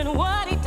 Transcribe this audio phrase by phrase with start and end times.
[0.00, 0.59] question what he